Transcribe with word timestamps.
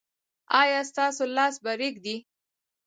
ایا 0.61 0.81
ستاسو 0.91 1.23
لاس 1.35 1.55
به 1.63 1.71
ریږدي؟ 1.79 2.15